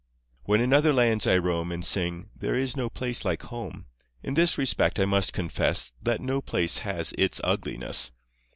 [0.45, 3.85] When in other lands I roam And sing "There is no place like home."
[4.23, 8.11] In this respect I must confess That no place has its ugliness.